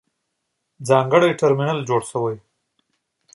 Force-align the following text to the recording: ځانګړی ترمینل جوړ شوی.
ځانګړی 0.87 1.31
ترمینل 1.41 1.79
جوړ 1.89 2.01
شوی. 2.11 2.37